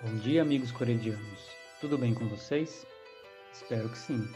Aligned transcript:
Bom 0.00 0.14
dia, 0.14 0.42
amigos 0.42 0.70
coredianos. 0.70 1.40
Tudo 1.80 1.98
bem 1.98 2.14
com 2.14 2.28
vocês? 2.28 2.86
Espero 3.52 3.88
que 3.88 3.98
sim. 3.98 4.32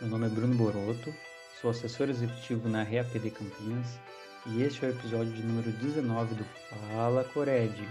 Meu 0.00 0.08
nome 0.08 0.26
é 0.26 0.28
Bruno 0.28 0.54
Boroto, 0.54 1.12
sou 1.60 1.72
assessor 1.72 2.08
executivo 2.08 2.68
na 2.68 2.84
REAPD 2.84 3.32
Campinas 3.32 3.98
e 4.46 4.62
este 4.62 4.84
é 4.84 4.88
o 4.88 4.92
episódio 4.92 5.32
de 5.32 5.42
número 5.42 5.72
19 5.72 6.36
do 6.36 6.44
Fala 6.44 7.24
Cored. 7.24 7.88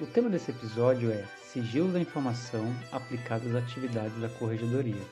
O 0.00 0.06
tema 0.06 0.28
desse 0.28 0.50
episódio 0.50 1.12
é 1.12 1.24
Sigilo 1.40 1.92
da 1.92 2.00
Informação 2.00 2.74
aplicado 2.90 3.48
às 3.48 3.54
atividades 3.54 4.20
da 4.20 4.28
Corregedoria. 4.28 5.06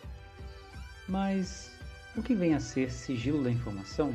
Mas 1.08 1.70
o 2.16 2.22
que 2.22 2.34
vem 2.34 2.52
a 2.52 2.58
ser 2.58 2.90
sigilo 2.90 3.44
da 3.44 3.50
informação? 3.50 4.12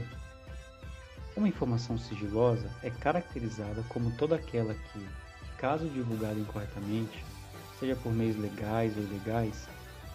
Uma 1.38 1.48
informação 1.48 1.98
sigilosa 1.98 2.70
é 2.84 2.90
caracterizada 2.90 3.82
como 3.88 4.12
toda 4.18 4.36
aquela 4.36 4.74
que, 4.74 5.08
caso 5.62 5.88
divulgada 5.88 6.40
incorretamente, 6.40 7.24
seja 7.80 7.96
por 7.96 8.12
meios 8.12 8.36
legais 8.36 8.98
ou 8.98 9.04
ilegais, 9.04 9.70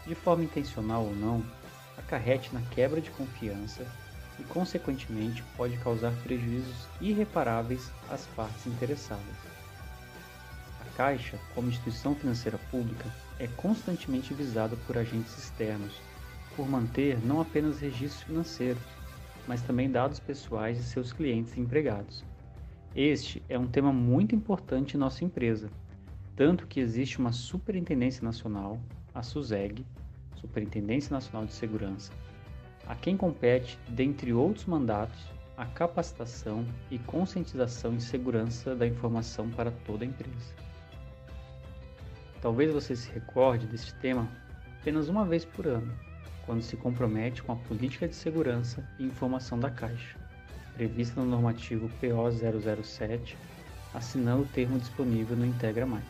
de 0.04 0.14
forma 0.14 0.42
intencional 0.42 1.04
ou 1.04 1.14
não, 1.14 1.40
acarrete 1.96 2.52
na 2.52 2.60
quebra 2.62 3.00
de 3.00 3.10
confiança 3.12 3.86
e, 4.40 4.42
consequentemente, 4.42 5.44
pode 5.56 5.76
causar 5.78 6.12
prejuízos 6.24 6.88
irreparáveis 7.00 7.90
às 8.10 8.26
partes 8.26 8.66
interessadas. 8.66 9.36
A 10.80 10.96
Caixa, 10.96 11.38
como 11.54 11.68
instituição 11.68 12.14
financeira 12.14 12.58
pública, 12.70 13.08
é 13.38 13.46
constantemente 13.46 14.34
visada 14.34 14.76
por 14.84 14.98
agentes 14.98 15.38
externos, 15.38 15.94
por 16.56 16.68
manter 16.68 17.24
não 17.24 17.40
apenas 17.40 17.78
registros 17.78 18.24
financeiros, 18.24 18.82
mas 19.46 19.62
também 19.62 19.90
dados 19.90 20.18
pessoais 20.18 20.76
de 20.76 20.82
seus 20.84 21.12
clientes 21.12 21.56
e 21.56 21.60
empregados. 21.60 22.24
Este 22.96 23.42
é 23.46 23.58
um 23.58 23.66
tema 23.66 23.92
muito 23.92 24.34
importante 24.34 24.96
em 24.96 24.98
nossa 24.98 25.22
empresa, 25.22 25.68
tanto 26.34 26.66
que 26.66 26.80
existe 26.80 27.18
uma 27.18 27.30
Superintendência 27.30 28.24
Nacional, 28.24 28.80
a 29.14 29.22
SUSEG, 29.22 29.84
Superintendência 30.34 31.12
Nacional 31.12 31.44
de 31.44 31.52
Segurança, 31.52 32.10
a 32.86 32.94
quem 32.94 33.14
compete, 33.14 33.78
dentre 33.90 34.32
outros 34.32 34.64
mandatos, 34.64 35.26
a 35.58 35.66
capacitação 35.66 36.64
e 36.90 36.98
conscientização 36.98 37.92
em 37.92 38.00
segurança 38.00 38.74
da 38.74 38.86
informação 38.86 39.50
para 39.50 39.70
toda 39.70 40.02
a 40.02 40.08
empresa. 40.08 40.54
Talvez 42.40 42.72
você 42.72 42.96
se 42.96 43.12
recorde 43.12 43.66
deste 43.66 43.94
tema 43.96 44.26
apenas 44.80 45.10
uma 45.10 45.26
vez 45.26 45.44
por 45.44 45.66
ano, 45.66 45.92
quando 46.46 46.62
se 46.62 46.78
compromete 46.78 47.42
com 47.42 47.52
a 47.52 47.56
política 47.56 48.08
de 48.08 48.14
segurança 48.14 48.88
e 48.98 49.04
informação 49.04 49.60
da 49.60 49.70
Caixa, 49.70 50.16
prevista 50.76 51.20
no 51.20 51.26
normativo 51.26 51.90
PO 52.00 52.82
007, 52.84 53.36
assinando 53.94 54.42
o 54.42 54.48
termo 54.48 54.78
disponível 54.78 55.36
no 55.36 55.46
Integra 55.46 55.86
Mais. 55.86 56.04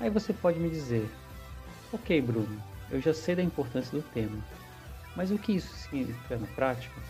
Aí 0.00 0.10
você 0.10 0.32
pode 0.32 0.58
me 0.58 0.68
dizer: 0.68 1.08
Ok, 1.92 2.20
Bruno, 2.20 2.60
eu 2.90 3.00
já 3.00 3.14
sei 3.14 3.36
da 3.36 3.42
importância 3.42 3.96
do 3.96 4.02
tema, 4.12 4.36
mas 5.14 5.30
o 5.30 5.38
que 5.38 5.52
isso 5.52 5.72
significa 5.74 6.36
na 6.36 6.46
prática? 6.48 7.00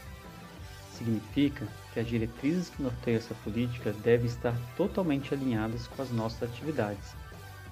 Significa 0.93 1.67
que 1.93 2.01
as 2.01 2.07
diretrizes 2.07 2.71
que 2.71 2.83
norteiam 2.83 3.19
essa 3.19 3.35
política 3.37 3.93
devem 3.93 4.27
estar 4.27 4.57
totalmente 4.77 5.35
alinhadas 5.35 5.87
com 5.87 6.01
as 6.01 6.11
nossas 6.11 6.43
atividades 6.43 7.15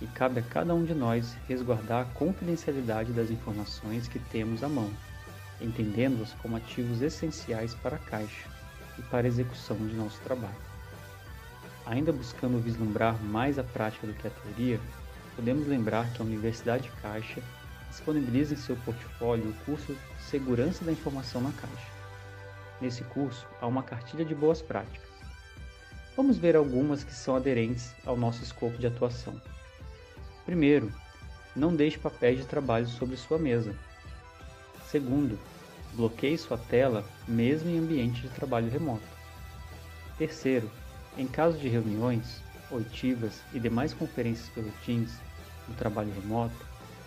e 0.01 0.07
cabe 0.07 0.41
a 0.41 0.43
cada 0.43 0.75
um 0.75 0.85
de 0.85 0.95
nós 0.95 1.37
resguardar 1.49 2.03
a 2.03 2.11
confidencialidade 2.15 3.13
das 3.13 3.31
informações 3.31 4.09
que 4.09 4.19
temos 4.19 4.63
à 4.63 4.69
mão, 4.69 4.91
entendendo-as 5.61 6.33
como 6.35 6.57
ativos 6.57 7.01
essenciais 7.01 7.75
para 7.75 7.97
a 7.97 8.01
Caixa 8.01 8.54
e 8.99 9.03
para 9.03 9.27
a 9.27 9.29
execução 9.29 9.77
de 9.77 9.95
nosso 9.95 10.21
trabalho. 10.21 10.55
Ainda 11.87 12.13
buscando 12.13 12.63
vislumbrar 12.63 13.23
mais 13.23 13.59
a 13.59 13.65
prática 13.65 14.07
do 14.07 14.15
que 14.15 14.27
a 14.27 14.31
teoria, 14.31 14.81
podemos 15.37 15.67
lembrar 15.67 16.11
que 16.13 16.23
a 16.23 16.25
Universidade 16.25 16.91
Caixa 17.03 17.43
disponibiliza 17.91 18.55
em 18.55 18.57
seu 18.57 18.77
portfólio 18.77 19.51
o 19.51 19.65
curso 19.65 19.97
Segurança 20.19 20.85
da 20.85 20.93
Informação 20.93 21.41
na 21.41 21.53
Caixa. 21.53 21.93
Nesse 22.81 23.05
curso, 23.05 23.47
há 23.61 23.67
uma 23.67 23.83
cartilha 23.83 24.25
de 24.25 24.35
boas 24.35 24.61
práticas. 24.63 25.09
Vamos 26.17 26.39
ver 26.39 26.57
algumas 26.57 27.05
que 27.05 27.13
são 27.13 27.37
aderentes 27.37 27.95
ao 28.07 28.17
nosso 28.17 28.43
escopo 28.43 28.79
de 28.79 28.87
atuação. 28.87 29.41
Primeiro, 30.45 30.93
não 31.55 31.75
deixe 31.75 31.99
papéis 31.99 32.39
de 32.39 32.47
trabalho 32.47 32.87
sobre 32.87 33.17
sua 33.17 33.39
mesa. 33.39 33.75
Segundo, 34.87 35.39
bloqueie 35.95 36.37
sua 36.37 36.59
tela 36.59 37.05
mesmo 37.27 37.71
em 37.71 37.79
ambiente 37.79 38.23
de 38.23 38.29
trabalho 38.29 38.71
remoto. 38.71 39.07
Terceiro, 40.19 40.71
em 41.17 41.27
caso 41.27 41.59
de 41.59 41.69
reuniões, 41.69 42.43
oitivas 42.71 43.43
e 43.53 43.61
demais 43.61 43.95
conferências 43.95 44.49
pelo 44.51 44.71
Teams 44.85 45.19
no 45.69 45.75
trabalho 45.75 46.13
remoto, 46.13 46.55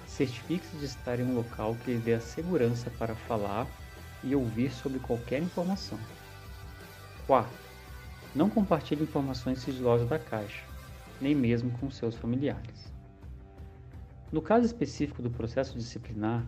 certifique-se 0.06 0.78
de 0.78 0.86
estar 0.86 1.20
em 1.20 1.24
um 1.24 1.36
local 1.36 1.76
que 1.76 1.92
lhe 1.92 2.00
dê 2.00 2.14
a 2.14 2.20
segurança 2.20 2.90
para 2.92 3.16
falar 3.16 3.68
e 4.24 4.36
ouvir 4.36 4.72
sobre 4.72 5.00
qualquer 5.00 5.42
informação. 5.42 6.00
Quarto, 7.26 7.68
não 8.34 8.50
compartilhe 8.50 9.04
informações 9.04 9.60
sigilosas 9.60 10.08
da 10.08 10.18
caixa, 10.18 10.64
nem 11.20 11.36
mesmo 11.36 11.72
com 11.72 11.90
seus 11.92 12.16
familiares. 12.16 12.92
No 14.32 14.42
caso 14.42 14.66
específico 14.66 15.22
do 15.22 15.30
processo 15.30 15.78
disciplinar, 15.78 16.46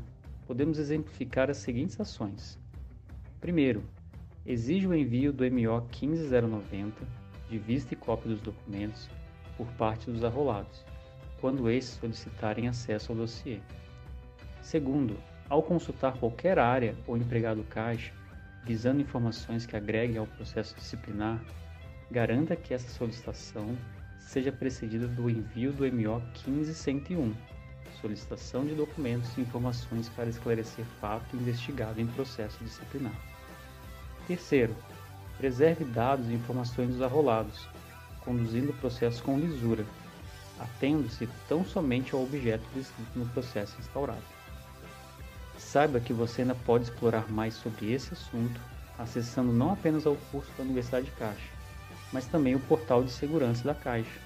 podemos 0.49 0.79
exemplificar 0.79 1.47
as 1.47 1.57
seguintes 1.57 2.01
ações. 2.01 2.57
Primeiro, 3.39 3.83
exige 4.43 4.87
o 4.87 4.95
envio 4.95 5.31
do 5.31 5.43
MO 5.43 5.79
15090 5.91 7.05
de 7.47 7.59
vista 7.59 7.93
e 7.93 7.95
cópia 7.95 8.31
dos 8.31 8.41
documentos 8.41 9.07
por 9.55 9.67
parte 9.73 10.09
dos 10.09 10.23
arrolados, 10.23 10.83
quando 11.39 11.69
estes 11.69 11.99
solicitarem 11.99 12.67
acesso 12.67 13.11
ao 13.11 13.17
dossiê. 13.19 13.59
Segundo, 14.59 15.19
ao 15.47 15.61
consultar 15.61 16.17
qualquer 16.17 16.57
área 16.57 16.95
ou 17.05 17.15
empregado 17.15 17.63
caixa, 17.65 18.11
visando 18.65 19.01
informações 19.01 19.67
que 19.67 19.77
agreguem 19.77 20.17
ao 20.17 20.25
processo 20.25 20.73
disciplinar, 20.73 21.39
garanta 22.09 22.55
que 22.55 22.73
essa 22.73 22.89
solicitação 22.89 23.77
seja 24.17 24.51
precedida 24.51 25.07
do 25.07 25.29
envio 25.29 25.71
do 25.71 25.85
MO 25.85 26.19
151 26.43 27.35
solicitação 28.01 28.65
de 28.65 28.73
documentos 28.73 29.29
e 29.37 29.41
informações 29.41 30.09
para 30.09 30.29
esclarecer 30.29 30.85
fato 30.99 31.35
investigado 31.35 31.99
em 31.99 32.07
processo 32.07 32.63
disciplinar. 32.63 33.15
Terceiro, 34.27 34.75
preserve 35.37 35.85
dados 35.85 36.27
e 36.29 36.33
informações 36.33 36.89
dos 36.89 37.01
arrolados, 37.01 37.67
conduzindo 38.21 38.71
o 38.71 38.77
processo 38.77 39.23
com 39.23 39.39
lisura, 39.39 39.85
atendo-se 40.59 41.27
tão 41.47 41.63
somente 41.65 42.13
ao 42.13 42.23
objeto 42.23 42.63
descrito 42.73 43.17
no 43.17 43.25
processo 43.27 43.75
instaurado. 43.79 44.23
Saiba 45.57 45.99
que 45.99 46.13
você 46.13 46.41
ainda 46.41 46.55
pode 46.55 46.85
explorar 46.85 47.29
mais 47.29 47.53
sobre 47.53 47.91
esse 47.91 48.13
assunto 48.13 48.59
acessando 48.99 49.53
não 49.53 49.71
apenas 49.71 50.05
ao 50.05 50.17
curso 50.29 50.51
da 50.57 50.63
Universidade 50.63 51.09
Caixa, 51.17 51.49
mas 52.11 52.25
também 52.25 52.53
o 52.53 52.59
portal 52.59 53.01
de 53.01 53.11
segurança 53.11 53.63
da 53.63 53.73
Caixa. 53.73 54.19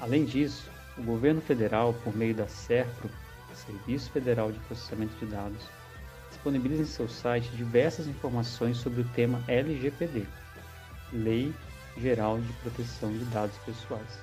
Além 0.00 0.24
disso, 0.24 0.70
o 1.00 1.04
governo 1.04 1.40
federal, 1.40 1.94
por 2.04 2.14
meio 2.14 2.34
da 2.34 2.46
SERPRO, 2.46 3.10
Serviço 3.54 4.10
Federal 4.10 4.52
de 4.52 4.58
Processamento 4.60 5.14
de 5.16 5.26
Dados, 5.26 5.66
disponibiliza 6.28 6.82
em 6.82 6.86
seu 6.86 7.08
site 7.08 7.50
diversas 7.50 8.06
informações 8.06 8.76
sobre 8.76 9.00
o 9.00 9.08
tema 9.08 9.42
LGPD, 9.48 10.26
Lei 11.12 11.52
Geral 11.96 12.38
de 12.38 12.52
Proteção 12.54 13.10
de 13.12 13.24
Dados 13.26 13.56
Pessoais. 13.58 14.20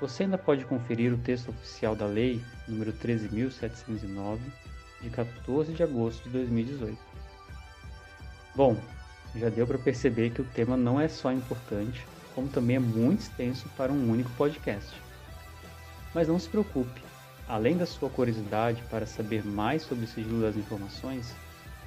Você 0.00 0.24
ainda 0.24 0.38
pode 0.38 0.64
conferir 0.64 1.12
o 1.12 1.18
texto 1.18 1.48
oficial 1.48 1.96
da 1.96 2.06
Lei 2.06 2.40
nº 2.68 2.92
13.709, 2.92 4.38
de 5.00 5.10
14 5.10 5.72
de 5.72 5.82
agosto 5.82 6.24
de 6.24 6.30
2018. 6.30 6.98
Bom, 8.54 8.76
já 9.34 9.48
deu 9.48 9.66
para 9.66 9.78
perceber 9.78 10.30
que 10.30 10.42
o 10.42 10.44
tema 10.44 10.76
não 10.76 11.00
é 11.00 11.08
só 11.08 11.32
importante, 11.32 12.06
como 12.34 12.48
também 12.48 12.76
é 12.76 12.80
muito 12.80 13.20
extenso 13.20 13.68
para 13.76 13.92
um 13.92 14.10
único 14.10 14.30
podcast. 14.32 15.07
Mas 16.18 16.26
não 16.26 16.36
se 16.36 16.48
preocupe, 16.48 17.00
além 17.46 17.76
da 17.76 17.86
sua 17.86 18.10
curiosidade 18.10 18.82
para 18.90 19.06
saber 19.06 19.46
mais 19.46 19.82
sobre 19.82 20.04
o 20.04 20.08
sigilo 20.08 20.42
das 20.42 20.56
informações, 20.56 21.32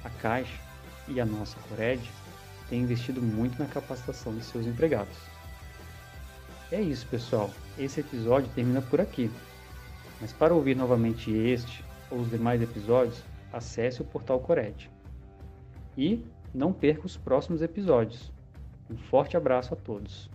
a 0.02 0.08
Caixa 0.08 0.58
e 1.06 1.20
a 1.20 1.26
nossa 1.26 1.54
Cored 1.68 2.02
têm 2.66 2.80
investido 2.80 3.20
muito 3.20 3.58
na 3.58 3.68
capacitação 3.68 4.34
de 4.34 4.42
seus 4.42 4.66
empregados. 4.66 5.18
É 6.70 6.80
isso, 6.80 7.06
pessoal. 7.08 7.50
Esse 7.76 8.00
episódio 8.00 8.50
termina 8.54 8.80
por 8.80 9.02
aqui. 9.02 9.30
Mas 10.18 10.32
para 10.32 10.54
ouvir 10.54 10.76
novamente 10.76 11.30
este 11.30 11.84
ou 12.10 12.20
os 12.20 12.30
demais 12.30 12.62
episódios, 12.62 13.22
acesse 13.52 14.00
o 14.00 14.04
portal 14.06 14.40
Cored. 14.40 14.90
E 15.94 16.24
não 16.54 16.72
perca 16.72 17.04
os 17.04 17.18
próximos 17.18 17.60
episódios. 17.60 18.32
Um 18.88 18.96
forte 18.96 19.36
abraço 19.36 19.74
a 19.74 19.76
todos. 19.76 20.30